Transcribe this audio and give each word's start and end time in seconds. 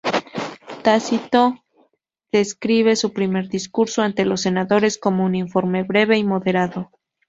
Tácito 0.81 1.63
describe 2.31 2.95
su 2.95 3.13
primer 3.13 3.49
discurso 3.49 4.01
ante 4.01 4.25
los 4.25 4.41
senadores 4.41 4.97
como 4.97 5.23
un 5.23 5.35
informe 5.35 5.83
breve 5.83 6.17
y 6.17 6.23
moderado. 6.23 6.89